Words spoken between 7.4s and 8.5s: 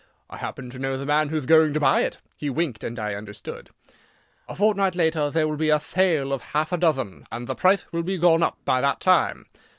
the prithe will be gone